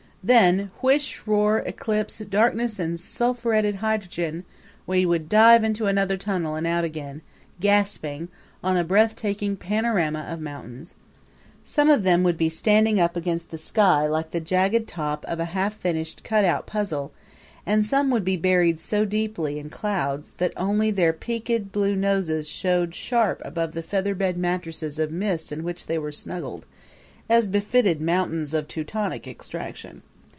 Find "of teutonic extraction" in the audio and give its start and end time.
28.53-30.03